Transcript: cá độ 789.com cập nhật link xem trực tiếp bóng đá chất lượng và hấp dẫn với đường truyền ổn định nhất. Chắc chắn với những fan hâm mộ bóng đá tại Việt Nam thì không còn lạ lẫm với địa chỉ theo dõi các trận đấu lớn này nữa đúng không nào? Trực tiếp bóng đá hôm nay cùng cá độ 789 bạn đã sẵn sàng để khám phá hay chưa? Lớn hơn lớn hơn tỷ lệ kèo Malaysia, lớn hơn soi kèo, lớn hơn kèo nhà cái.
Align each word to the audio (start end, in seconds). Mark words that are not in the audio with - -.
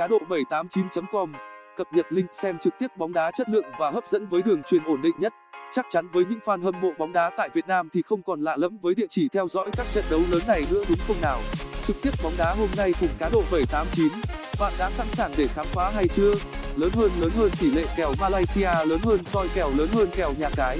cá 0.00 0.06
độ 0.06 0.18
789.com 0.28 1.32
cập 1.76 1.92
nhật 1.92 2.06
link 2.10 2.28
xem 2.32 2.58
trực 2.58 2.78
tiếp 2.78 2.86
bóng 2.96 3.12
đá 3.12 3.30
chất 3.30 3.48
lượng 3.48 3.64
và 3.78 3.90
hấp 3.90 4.08
dẫn 4.08 4.26
với 4.28 4.42
đường 4.42 4.62
truyền 4.62 4.84
ổn 4.84 5.02
định 5.02 5.14
nhất. 5.18 5.34
Chắc 5.72 5.86
chắn 5.90 6.08
với 6.12 6.24
những 6.24 6.38
fan 6.44 6.62
hâm 6.62 6.80
mộ 6.80 6.90
bóng 6.98 7.12
đá 7.12 7.30
tại 7.36 7.48
Việt 7.54 7.66
Nam 7.68 7.88
thì 7.92 8.02
không 8.02 8.22
còn 8.22 8.40
lạ 8.40 8.56
lẫm 8.56 8.78
với 8.78 8.94
địa 8.94 9.06
chỉ 9.08 9.28
theo 9.28 9.48
dõi 9.48 9.70
các 9.76 9.86
trận 9.92 10.04
đấu 10.10 10.20
lớn 10.30 10.42
này 10.48 10.64
nữa 10.70 10.82
đúng 10.88 10.98
không 11.06 11.16
nào? 11.22 11.38
Trực 11.86 11.96
tiếp 12.02 12.10
bóng 12.22 12.32
đá 12.38 12.54
hôm 12.58 12.68
nay 12.76 12.92
cùng 13.00 13.08
cá 13.18 13.30
độ 13.32 13.42
789 13.52 14.12
bạn 14.60 14.72
đã 14.78 14.90
sẵn 14.90 15.06
sàng 15.10 15.30
để 15.36 15.46
khám 15.46 15.66
phá 15.66 15.90
hay 15.94 16.08
chưa? 16.08 16.32
Lớn 16.76 16.90
hơn 16.94 17.10
lớn 17.20 17.30
hơn 17.36 17.50
tỷ 17.60 17.70
lệ 17.70 17.84
kèo 17.96 18.12
Malaysia, 18.20 18.70
lớn 18.86 19.00
hơn 19.04 19.24
soi 19.24 19.48
kèo, 19.54 19.70
lớn 19.76 19.88
hơn 19.92 20.08
kèo 20.16 20.32
nhà 20.38 20.48
cái. 20.56 20.78